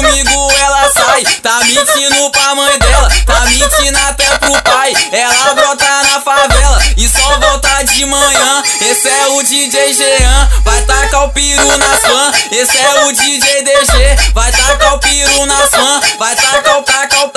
Domingo 0.00 0.52
ela 0.60 0.90
sai. 0.92 1.22
Tá 1.42 1.58
mentindo 1.64 2.30
pra 2.30 2.54
mãe 2.54 2.78
dela, 2.78 3.08
tá 3.26 3.40
mentindo 3.46 3.98
até 3.98 4.38
pro 4.38 4.62
pai. 4.62 4.92
Ela 5.10 5.54
brota 5.54 6.02
na 6.04 6.20
favela 6.20 6.78
e 6.96 7.08
só 7.08 7.38
volta 7.40 7.82
de 7.84 8.04
manhã. 8.04 8.62
Esse 8.80 9.08
é 9.08 9.26
o 9.28 9.42
DJ 9.42 9.92
Jean, 9.92 10.48
vai 10.64 10.80
tacar 10.82 11.24
o 11.24 11.30
piru 11.30 11.78
nas 11.78 12.00
fãs 12.00 12.36
Esse 12.52 12.78
é 12.78 13.04
o 13.04 13.12
DJ 13.12 13.62
DG, 13.62 14.32
vai 14.32 14.52
tacar 14.52 14.94
o 14.94 14.98
piru 14.98 15.46
nas 15.46 15.70
fãs 15.70 16.00
Vai 16.18 16.34
tacar 16.36 16.78
o 16.78 16.82
taca 16.82 17.24
o 17.24 17.28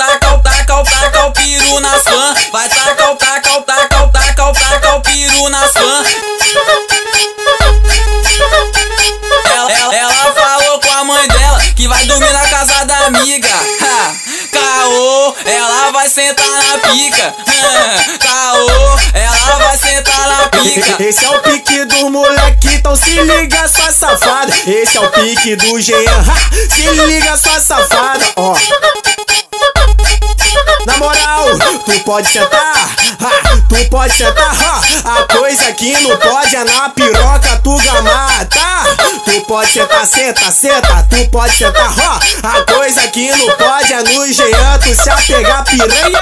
amiga. 13.06 13.48
Caô, 14.52 15.34
ela 15.44 15.90
vai 15.92 16.08
sentar 16.08 16.46
na 16.46 16.78
pica. 16.78 17.34
Caô, 18.18 18.98
ela 19.14 19.58
vai 19.58 19.78
sentar 19.78 20.28
na 20.28 20.48
pica. 20.48 21.02
Esse 21.02 21.24
é 21.24 21.30
o 21.30 21.40
pique 21.40 21.84
do 21.86 22.10
moleque, 22.10 22.68
então 22.74 22.94
se 22.94 23.20
liga 23.20 23.68
sua 23.68 23.92
safada. 23.92 24.52
Esse 24.66 24.96
é 24.96 25.00
o 25.00 25.08
pique 25.10 25.56
do 25.56 25.80
Jean, 25.80 26.24
se 26.70 26.86
liga 27.06 27.36
sua 27.36 27.60
safada, 27.60 28.24
ó. 28.36 28.54
Na 30.86 30.96
moral, 30.98 31.46
tu 31.86 32.00
pode 32.00 32.28
sentar, 32.28 32.74
ha, 32.74 33.56
tu 33.68 33.88
pode 33.90 34.12
sentar, 34.14 34.52
ha. 34.54 34.80
A 35.18 35.34
coisa 35.34 35.72
que 35.72 35.92
não 36.00 36.16
pode 36.16 36.56
é 36.56 36.64
na 36.64 36.88
piroca 36.90 37.60
tu 37.62 37.76
gamar? 37.76 38.46
Tu 38.46 38.58
pode 39.52 39.70
sentar, 39.70 40.06
senta, 40.06 40.50
senta, 40.50 41.06
tu 41.10 41.28
pode 41.28 41.54
sentar, 41.54 41.92
ó. 41.98 42.48
A 42.48 42.62
coisa 42.72 43.06
que 43.08 43.30
não 43.32 43.50
pode 43.50 43.92
é 43.92 44.02
no 44.02 44.32
Jean 44.32 44.78
tu 44.78 44.94
se 44.94 45.10
apegar 45.10 45.62
piranha. 45.66 46.20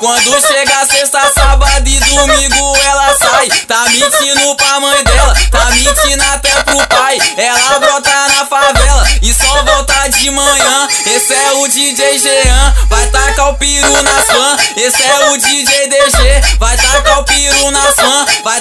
Quando 0.00 0.40
chega 0.40 0.86
sexta, 0.86 1.30
sábado 1.30 1.86
e 1.86 2.00
domingo 2.00 2.76
ela 2.86 3.14
sai. 3.14 3.48
Tá 3.68 3.84
mentindo 3.84 4.56
pra 4.56 4.80
mãe 4.80 5.04
dela, 5.04 5.34
tá 5.50 5.66
mentindo 5.72 6.24
até 6.32 6.50
pro 6.64 6.86
pai. 6.88 7.18
Ela 7.36 7.78
brota 7.78 8.28
na 8.30 8.46
favela 8.46 9.06
e 9.20 9.32
só 9.34 9.62
volta 9.62 10.08
de 10.08 10.30
manhã. 10.30 10.88
Esse 11.04 11.34
é 11.34 11.52
o 11.52 11.68
DJ 11.68 12.18
Jean, 12.18 12.74
vai 12.88 13.06
tacar 13.08 13.50
o 13.50 13.54
piru 13.54 14.02
nas 14.02 14.26
fãs 14.26 14.60
Esse 14.76 15.02
é 15.02 15.30
o 15.30 15.36
DJ 15.36 15.88
DG, 15.88 16.56
vai 16.58 16.76
tacar 16.76 17.20
o 17.20 17.24
piru 17.24 17.70
nas 17.70 17.94
fãs 17.94 18.28
Vai 18.42 18.60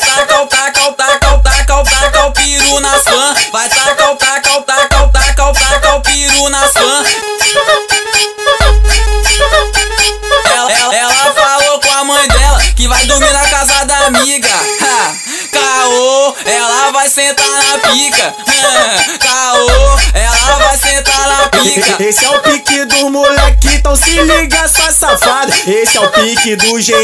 ela 16.46 16.92
vai 16.92 17.10
sentar 17.10 17.46
na 17.48 17.80
pica. 17.80 18.36
Ha, 18.48 19.18
caô, 19.20 19.68
ela 20.14 20.58
vai 20.60 20.78
sentar 20.78 21.28
na 21.28 21.48
pica. 21.50 22.04
Esse 22.04 22.26
é 22.26 22.30
o 22.30 22.40
pique 22.40 22.86
do 22.86 23.10
moleque, 23.10 23.68
então 23.68 23.96
se 23.96 24.22
liga 24.22 24.68
sua 24.68 24.92
safada. 24.92 25.54
Esse 25.68 25.98
é 25.98 26.02
o 26.02 26.10
pique 26.10 26.56
do 26.56 26.80
Jean, 26.82 26.98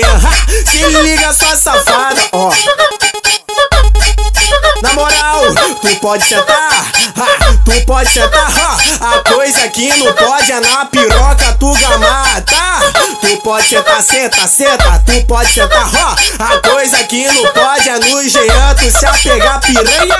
se 0.65 0.85
liga 1.01 1.33
sua 1.33 1.55
safada, 1.55 2.21
ó. 2.31 2.49
Na 4.81 4.93
moral, 4.93 5.41
tu 5.81 5.95
pode 5.99 6.23
sentar, 6.25 6.69
ha, 7.17 7.27
tu 7.65 7.85
pode 7.85 8.09
sentar, 8.11 8.47
ha. 8.47 9.15
A 9.15 9.29
coisa 9.33 9.67
que 9.69 9.93
não 9.95 10.13
pode 10.13 10.51
é 10.51 10.59
na 10.59 10.85
piroca 10.85 11.57
tu 11.59 11.71
gamar, 11.73 12.41
tá? 12.41 12.79
Tu 13.21 13.37
pode 13.41 13.67
sentar, 13.67 14.01
senta, 14.01 14.47
senta, 14.47 15.03
tu 15.05 15.25
pode 15.25 15.51
sentar, 15.51 15.89
ó. 15.93 16.43
A 16.43 16.59
coisa 16.69 17.03
que 17.05 17.25
não 17.27 17.43
pode 17.53 17.89
é 17.89 17.99
no 17.99 18.29
Jean 18.29 18.75
tu 18.75 18.91
se 18.91 19.05
apegar 19.05 19.59
piranha. 19.61 20.17